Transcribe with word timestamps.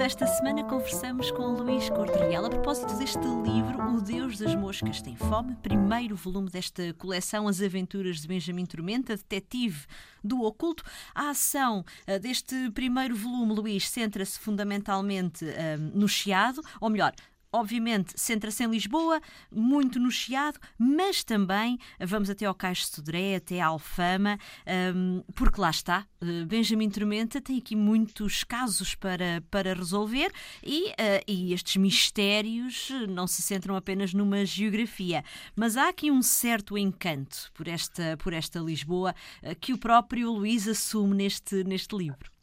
esta 0.00 0.28
semana 0.28 0.62
conversamos 0.62 1.30
com 1.32 1.42
Luís 1.54 1.90
Corte 1.90 2.16
Real 2.16 2.44
a 2.44 2.48
propósito 2.50 2.94
deste 2.98 3.18
livro, 3.18 3.96
O 3.96 4.00
Deus 4.00 4.38
das 4.38 4.54
Moscas 4.54 5.02
Tem 5.02 5.16
Fome, 5.16 5.56
primeiro 5.56 6.14
volume 6.14 6.48
desta 6.48 6.94
coleção 6.94 7.48
As 7.48 7.60
Aventuras 7.60 8.20
de 8.20 8.28
Benjamin 8.28 8.64
Tormenta, 8.64 9.16
detetive 9.16 9.86
do 10.22 10.42
oculto. 10.42 10.84
A 11.12 11.30
ação 11.30 11.84
uh, 12.06 12.18
deste 12.20 12.70
primeiro 12.70 13.16
volume, 13.16 13.52
Luís, 13.52 13.88
centra-se 13.88 14.38
fundamentalmente 14.38 15.44
uh, 15.44 15.78
no 15.92 16.06
Chiado, 16.06 16.62
ou 16.80 16.88
melhor, 16.90 17.12
obviamente, 17.52 18.12
centra-se 18.16 18.62
em 18.62 18.70
Lisboa, 18.70 19.20
muito 19.50 19.98
no 19.98 20.10
Chiado, 20.10 20.58
mas 20.78 21.24
também 21.24 21.78
vamos 22.00 22.28
até 22.30 22.44
ao 22.44 22.54
Caixo 22.54 22.88
de 22.88 22.96
Sodré, 22.96 23.36
até 23.36 23.60
à 23.60 23.66
Alfama, 23.66 24.38
um, 24.94 25.22
porque 25.34 25.60
lá 25.60 25.70
está, 25.70 26.06
eh, 26.20 26.44
Benjamin 26.44 26.90
Tormenta 26.90 27.40
tem 27.40 27.58
aqui 27.58 27.74
muitos 27.74 28.44
casos 28.44 28.94
para, 28.94 29.42
para 29.50 29.74
resolver 29.74 30.30
e, 30.62 30.90
uh, 30.90 30.94
e 31.26 31.52
estes 31.52 31.76
mistérios 31.76 32.90
não 33.08 33.26
se 33.26 33.42
centram 33.42 33.76
apenas 33.76 34.12
numa 34.12 34.44
geografia, 34.44 35.24
mas 35.56 35.76
há 35.76 35.88
aqui 35.88 36.10
um 36.10 36.22
certo 36.22 36.76
encanto 36.76 37.50
por 37.54 37.68
esta, 37.68 38.16
por 38.18 38.32
esta 38.32 38.58
Lisboa 38.60 39.14
que 39.60 39.72
o 39.72 39.78
próprio 39.78 40.30
Luís 40.32 40.66
assume 40.68 41.14
neste, 41.14 41.64
neste 41.64 41.96
livro. 41.96 42.37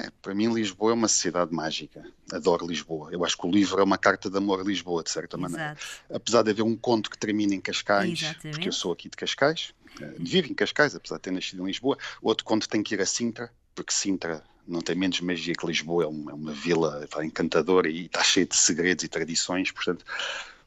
É, 0.00 0.10
para 0.22 0.34
mim, 0.34 0.52
Lisboa 0.52 0.92
é 0.92 0.94
uma 0.94 1.08
cidade 1.08 1.52
mágica. 1.52 2.04
Adoro 2.32 2.66
Lisboa. 2.66 3.10
Eu 3.10 3.24
acho 3.24 3.36
que 3.36 3.46
o 3.46 3.50
livro 3.50 3.80
é 3.80 3.84
uma 3.84 3.98
carta 3.98 4.30
de 4.30 4.36
amor 4.36 4.60
a 4.60 4.62
Lisboa, 4.62 5.02
de 5.02 5.10
certa 5.10 5.36
Exato. 5.36 5.52
maneira. 5.52 5.76
Apesar 6.12 6.42
de 6.42 6.50
haver 6.50 6.62
um 6.62 6.76
conto 6.76 7.10
que 7.10 7.18
termina 7.18 7.54
em 7.54 7.60
Cascais, 7.60 8.22
Exatamente. 8.22 8.50
porque 8.50 8.68
eu 8.68 8.72
sou 8.72 8.92
aqui 8.92 9.08
de 9.08 9.16
Cascais, 9.16 9.74
eh, 10.00 10.14
vivo 10.18 10.48
em 10.48 10.54
Cascais, 10.54 10.94
apesar 10.94 11.16
de 11.16 11.22
ter 11.22 11.30
nascido 11.32 11.62
em 11.62 11.66
Lisboa. 11.66 11.98
Outro 12.22 12.44
conto 12.44 12.68
tem 12.68 12.82
que 12.82 12.94
ir 12.94 13.00
a 13.00 13.06
Sintra, 13.06 13.50
porque 13.74 13.92
Sintra 13.92 14.42
não 14.66 14.80
tem 14.80 14.94
menos 14.94 15.20
magia 15.20 15.54
que 15.54 15.66
Lisboa, 15.66 16.04
é 16.04 16.06
uma, 16.06 16.30
é 16.30 16.34
uma 16.34 16.52
vila 16.52 17.08
encantadora 17.24 17.88
e 17.88 18.06
está 18.06 18.22
cheia 18.22 18.46
de 18.46 18.56
segredos 18.56 19.02
e 19.02 19.08
tradições. 19.08 19.72
Portanto, 19.72 20.04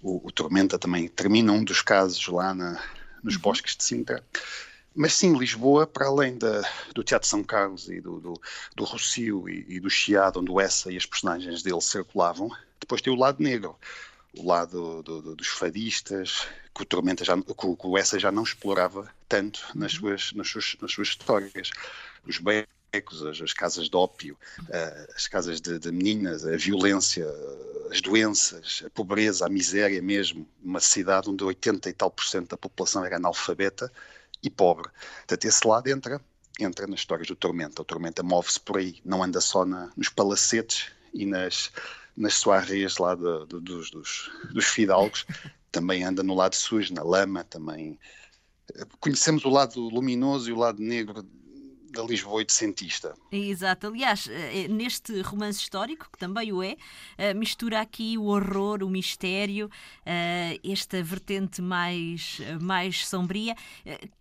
o, 0.00 0.26
o 0.26 0.32
Tormenta 0.32 0.78
também 0.78 1.08
termina 1.08 1.52
um 1.52 1.64
dos 1.64 1.82
casos 1.82 2.26
lá 2.28 2.54
na, 2.54 2.80
nos 3.22 3.34
uhum. 3.34 3.40
bosques 3.40 3.76
de 3.76 3.84
Sintra. 3.84 4.24
Mas 4.94 5.14
sim, 5.14 5.36
Lisboa, 5.36 5.86
para 5.86 6.06
além 6.06 6.36
da, 6.36 6.62
do 6.94 7.04
Teatro 7.04 7.28
São 7.28 7.42
Carlos 7.44 7.88
e 7.88 8.00
do, 8.00 8.20
do, 8.20 8.40
do 8.74 8.84
Rocio 8.84 9.48
e, 9.48 9.64
e, 9.68 9.80
do 9.80 9.88
Chiado, 9.88 10.40
onde 10.40 10.50
o 10.50 10.60
Essa 10.60 10.90
e 10.90 10.96
as 10.96 11.06
personagens 11.06 11.62
dele 11.62 11.80
circulavam, 11.80 12.50
depois 12.80 13.00
tem 13.00 13.12
o 13.12 13.16
lado 13.16 13.42
negro, 13.42 13.76
o 14.36 14.46
lado 14.46 15.02
do, 15.02 15.34
dos 15.34 15.48
fadistas, 15.48 16.48
que 16.74 16.82
o 16.82 16.86
Tormenta 16.86 17.24
já, 17.24 17.36
que 17.36 17.86
o 17.86 17.98
Essa 17.98 18.18
já 18.18 18.30
não 18.30 18.42
explorava 18.42 19.12
tanto 19.28 19.60
nas 19.74 19.94
uhum. 19.94 20.00
suas, 20.00 20.32
nas 20.32 20.48
suas, 20.48 20.76
nas 20.80 20.92
suas 20.92 21.08
histórias. 21.08 21.70
Os 22.26 22.38
becos, 22.38 23.24
as, 23.24 23.40
as 23.40 23.52
casas 23.52 23.88
de 23.88 23.96
ópio, 23.96 24.36
uh, 24.60 25.12
as 25.14 25.26
casas 25.26 25.60
de, 25.60 25.78
de 25.78 25.90
meninas, 25.90 26.46
a 26.46 26.56
violência, 26.56 27.26
as 27.90 28.00
doenças, 28.00 28.82
a 28.86 28.90
pobreza, 28.90 29.46
a 29.46 29.48
miséria 29.48 30.00
mesmo. 30.00 30.48
Uma 30.62 30.80
cidade 30.80 31.28
onde 31.28 31.42
80 31.42 31.88
e 31.90 31.92
tal 31.92 32.10
por 32.10 32.24
cento 32.24 32.50
da 32.50 32.56
população 32.56 33.04
era 33.04 33.16
analfabeta 33.16 33.92
e 34.42 34.50
pobre. 34.50 34.90
Portanto, 35.18 35.44
esse 35.44 35.66
lado 35.66 35.88
entra, 35.88 36.20
entra 36.58 36.86
nas 36.86 37.00
histórias 37.00 37.28
do 37.28 37.36
Tormenta. 37.36 37.82
O 37.82 37.84
Tormenta 37.84 38.22
move-se 38.22 38.60
por 38.60 38.78
aí, 38.78 39.00
não 39.04 39.22
anda 39.22 39.40
só 39.40 39.64
na, 39.64 39.90
nos 39.96 40.08
palacetes 40.08 40.92
e 41.12 41.26
nas, 41.26 41.70
nas 42.16 42.34
soarrias 42.34 42.98
lá 42.98 43.14
de, 43.14 43.46
de, 43.46 43.60
dos, 43.60 43.90
dos, 43.90 44.30
dos 44.52 44.64
fidalgos, 44.66 45.26
também 45.70 46.04
anda 46.04 46.22
no 46.22 46.34
lado 46.34 46.54
sujo, 46.54 46.94
na 46.94 47.02
lama, 47.02 47.44
também 47.44 47.98
conhecemos 49.00 49.44
o 49.44 49.48
lado 49.48 49.80
luminoso 49.80 50.50
e 50.50 50.52
o 50.52 50.56
lado 50.56 50.82
negro 50.82 51.24
da 51.98 52.04
Lisboa 52.04 52.36
oitocentista. 52.36 53.14
Exato. 53.32 53.88
Aliás, 53.88 54.28
eh, 54.28 54.64
eh, 54.64 54.68
neste 54.68 55.20
romance 55.20 55.58
histórico, 55.58 56.08
que 56.12 56.16
também 56.16 56.52
o 56.52 56.62
é, 56.62 56.76
eh, 57.16 57.34
mistura 57.34 57.80
aqui 57.80 58.16
o 58.16 58.26
horror, 58.26 58.84
o 58.84 58.88
mistério, 58.88 59.68
esta 60.64 61.02
vertente 61.02 61.60
mais, 61.60 62.40
mais 62.60 63.06
sombria, 63.06 63.54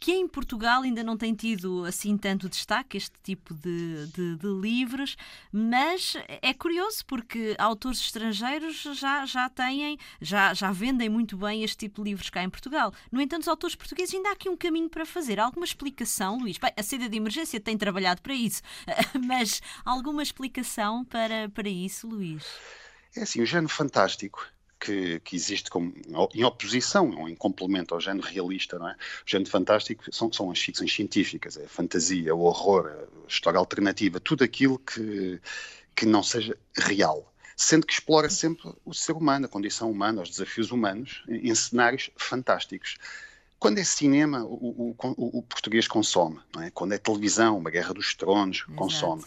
que 0.00 0.12
em 0.12 0.26
Portugal 0.26 0.82
ainda 0.82 1.04
não 1.04 1.16
tem 1.16 1.34
tido 1.34 1.84
assim 1.84 2.16
tanto 2.16 2.48
destaque, 2.48 2.96
este 2.96 3.14
tipo 3.22 3.54
de, 3.54 4.06
de, 4.06 4.36
de 4.36 4.46
livros, 4.60 5.16
mas 5.52 6.16
é 6.42 6.52
curioso 6.52 7.04
porque 7.06 7.54
autores 7.58 8.00
estrangeiros 8.00 8.82
já, 8.94 9.24
já 9.26 9.48
têm, 9.48 9.98
já, 10.20 10.54
já 10.54 10.72
vendem 10.72 11.08
muito 11.08 11.36
bem 11.36 11.62
este 11.62 11.78
tipo 11.78 12.02
de 12.02 12.10
livros 12.10 12.30
cá 12.30 12.42
em 12.42 12.50
Portugal. 12.50 12.92
No 13.12 13.20
entanto, 13.20 13.42
os 13.42 13.48
autores 13.48 13.76
portugueses 13.76 14.14
ainda 14.14 14.30
há 14.30 14.32
aqui 14.32 14.48
um 14.48 14.56
caminho 14.56 14.88
para 14.88 15.06
fazer. 15.06 15.38
Alguma 15.38 15.64
explicação, 15.64 16.38
Luís? 16.38 16.58
Bem, 16.58 16.72
a 16.76 16.82
saída 16.82 17.08
de 17.08 17.16
emergência 17.16 17.60
tem 17.66 17.76
trabalhado 17.76 18.22
para 18.22 18.32
isso, 18.32 18.62
mas 19.26 19.60
alguma 19.84 20.22
explicação 20.22 21.04
para, 21.04 21.48
para 21.48 21.68
isso, 21.68 22.06
Luís? 22.06 22.44
É 23.16 23.22
assim, 23.22 23.42
o 23.42 23.46
género 23.46 23.68
fantástico 23.68 24.46
que, 24.78 25.20
que, 25.20 25.34
existe 25.34 25.68
como, 25.68 25.92
em 26.32 26.44
oposição 26.44 27.10
ou 27.18 27.28
em 27.28 27.34
complemento 27.34 27.92
ao 27.94 28.00
género 28.00 28.26
realista, 28.26 28.78
não 28.78 28.88
é? 28.88 28.92
O 28.92 29.28
género 29.28 29.50
fantástico 29.50 30.04
são, 30.14 30.32
são 30.32 30.50
as 30.50 30.60
ficções 30.60 30.94
científicas, 30.94 31.56
é 31.56 31.64
a 31.64 31.68
fantasia, 31.68 32.34
o 32.34 32.40
horror, 32.40 32.86
a 32.86 33.26
história 33.26 33.58
alternativa, 33.58 34.20
tudo 34.20 34.44
aquilo 34.44 34.78
que, 34.78 35.40
que 35.94 36.06
não 36.06 36.22
seja 36.22 36.56
real. 36.76 37.32
Sendo 37.56 37.86
que 37.86 37.94
explora 37.94 38.28
sempre 38.28 38.70
o 38.84 38.92
ser 38.92 39.12
humano, 39.12 39.46
a 39.46 39.48
condição 39.48 39.90
humana, 39.90 40.22
os 40.22 40.28
desafios 40.28 40.70
humanos, 40.70 41.24
em, 41.26 41.48
em 41.48 41.54
cenários 41.54 42.10
fantásticos. 42.16 42.96
Quando 43.66 43.78
é 43.78 43.84
cinema, 43.84 44.44
o, 44.44 44.94
o, 45.06 45.38
o 45.38 45.42
português 45.42 45.88
consome. 45.88 46.38
É? 46.60 46.70
Quando 46.70 46.92
é 46.92 46.98
televisão, 46.98 47.58
uma 47.58 47.68
Guerra 47.68 47.92
dos 47.92 48.14
Tronos, 48.14 48.58
Exato. 48.58 48.74
consome. 48.74 49.24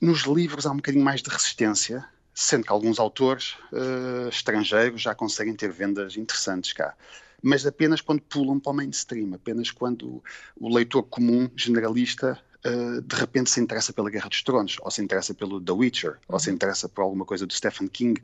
Nos 0.00 0.22
livros 0.22 0.66
há 0.66 0.72
um 0.72 0.76
bocadinho 0.76 1.04
mais 1.04 1.22
de 1.22 1.30
resistência, 1.30 2.04
sendo 2.34 2.64
que 2.64 2.72
alguns 2.72 2.98
autores 2.98 3.54
uh, 3.72 4.28
estrangeiros 4.28 5.00
já 5.00 5.14
conseguem 5.14 5.54
ter 5.54 5.70
vendas 5.70 6.16
interessantes 6.16 6.72
cá. 6.72 6.94
Mas 7.40 7.64
apenas 7.64 8.00
quando 8.00 8.20
pulam 8.22 8.58
para 8.58 8.72
o 8.72 8.74
mainstream, 8.74 9.32
apenas 9.34 9.70
quando 9.70 10.22
o 10.56 10.74
leitor 10.74 11.04
comum, 11.04 11.48
generalista, 11.54 12.36
uh, 12.66 13.00
de 13.00 13.14
repente 13.14 13.48
se 13.48 13.60
interessa 13.60 13.92
pela 13.92 14.10
Guerra 14.10 14.28
dos 14.28 14.42
Tronos, 14.42 14.76
ou 14.80 14.90
se 14.90 15.00
interessa 15.00 15.34
pelo 15.34 15.60
The 15.60 15.72
Witcher, 15.72 16.10
uhum. 16.10 16.18
ou 16.28 16.40
se 16.40 16.48
uhum. 16.48 16.56
interessa 16.56 16.88
por 16.88 17.02
alguma 17.02 17.24
coisa 17.24 17.46
do 17.46 17.54
Stephen 17.54 17.86
King 17.86 18.20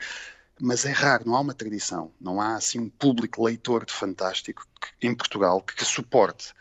mas 0.60 0.84
é 0.84 0.92
raro, 0.92 1.24
não 1.26 1.34
há 1.34 1.40
uma 1.40 1.54
tradição, 1.54 2.12
não 2.20 2.40
há 2.40 2.56
assim 2.56 2.78
um 2.78 2.88
público 2.88 3.44
leitor 3.44 3.84
de 3.84 3.92
fantástico 3.92 4.66
que, 4.80 5.06
em 5.06 5.14
Portugal 5.14 5.60
que, 5.60 5.74
que, 5.74 5.84
suporte 5.84 6.52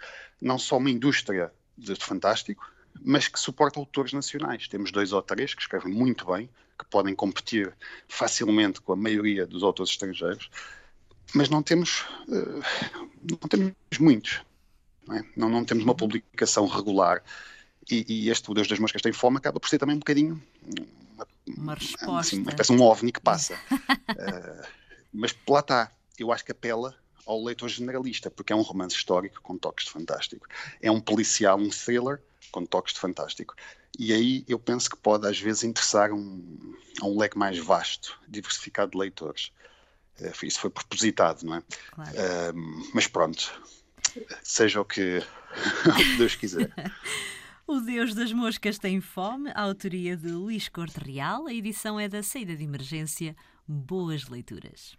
não 0.42 0.58
só 0.58 0.78
uma 0.78 0.90
indústria 0.90 1.52
de, 1.78 1.96
fantástico, 1.96 2.70
mas 3.02 3.28
que 3.28 3.40
suporte 3.40 3.78
autores 3.78 4.14
nacionais. 4.14 4.68
Temos 4.68 4.92
dois 4.92 5.14
ou 5.14 5.22
três 5.22 5.54
que 5.54 5.62
escrevem 5.62 5.94
muito 5.94 6.26
bem, 6.26 6.50
que 6.78 6.86
podem 6.86 7.16
competir 7.16 7.74
facilmente 8.08 8.82
com 8.82 8.94
a 8.94 8.96
maioria 8.96 9.46
dos 9.46 9.64
autores 9.64 9.92
estrangeiros, 9.92 10.50
mas 11.34 11.50
não 11.50 11.64
temos, 11.64 12.02
uh, 12.28 12.64
não 13.30 13.50
temos 13.50 13.74
muitos. 14.00 14.42
Não, 15.08 15.16
é? 15.16 15.24
não, 15.36 15.50
não, 15.50 15.66
temos 15.66 15.84
uma 15.84 15.96
publicação 15.96 16.66
regular. 16.68 17.24
E, 17.90 18.06
e 18.08 18.30
este 18.30 18.50
O 18.50 18.54
Deus 18.54 18.68
das 18.68 18.80
Moscas 18.80 19.02
Tem 19.02 19.12
Fome 19.12 19.38
acaba 19.38 19.60
por 19.60 19.70
ser 19.70 19.78
também 19.78 19.96
um 19.96 20.00
bocadinho 20.00 20.42
uma 21.48 21.76
resposta. 21.76 22.20
Assim, 22.20 22.42
uma 22.42 22.52
espécie 22.52 22.76
de 22.76 22.82
um 22.82 22.84
ovni 22.84 23.12
que 23.12 23.20
passa. 23.20 23.56
uh, 23.72 24.68
mas 25.12 25.36
lá 25.48 25.60
está, 25.60 25.92
eu 26.18 26.32
acho 26.32 26.44
que 26.44 26.52
apela 26.52 26.96
ao 27.26 27.44
leitor 27.44 27.70
generalista, 27.70 28.30
porque 28.30 28.52
é 28.52 28.56
um 28.56 28.62
romance 28.62 28.96
histórico 28.96 29.42
com 29.42 29.58
toques 29.58 29.86
de 29.86 29.92
fantástico. 29.92 30.48
É 30.82 30.92
um 30.92 31.00
policial, 31.00 31.58
um 31.58 31.70
thriller 31.70 32.22
com 32.52 32.66
toques 32.66 32.94
de 32.94 33.00
fantástico. 33.00 33.56
E 33.98 34.12
aí 34.12 34.44
eu 34.48 34.60
penso 34.60 34.90
que 34.90 34.98
pode 34.98 35.28
às 35.28 35.40
vezes 35.40 35.64
interessar 35.64 36.12
um, 36.12 36.76
a 37.02 37.06
um 37.06 37.18
leque 37.18 37.38
mais 37.38 37.58
vasto, 37.58 38.20
diversificado 38.28 38.92
de 38.92 38.98
leitores. 38.98 39.52
Uh, 40.20 40.46
isso 40.46 40.60
foi 40.60 40.70
propositado, 40.70 41.46
não 41.46 41.56
é? 41.56 41.64
Claro. 41.92 42.12
Uh, 42.12 42.92
mas 42.94 43.08
pronto, 43.08 43.52
seja 44.44 44.82
o 44.82 44.86
que 44.86 45.24
Deus 46.18 46.36
quiser. 46.36 46.72
O 47.66 47.80
Deus 47.80 48.14
das 48.14 48.34
Moscas 48.34 48.78
tem 48.78 49.00
fome, 49.00 49.50
a 49.56 49.62
autoria 49.62 50.18
de 50.18 50.28
Luís 50.28 50.68
Corte 50.68 51.00
Real, 51.00 51.48
a 51.48 51.54
edição 51.54 51.98
é 51.98 52.10
da 52.10 52.22
saída 52.22 52.58
de 52.58 52.64
emergência. 52.66 53.38
Boas 53.66 54.28
leituras. 54.28 54.98